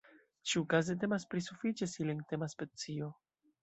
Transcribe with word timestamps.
Ĉiukaze 0.51 0.95
temas 1.03 1.27
pri 1.35 1.45
sufiĉe 1.51 1.91
silentema 1.95 2.53
specio. 2.59 3.17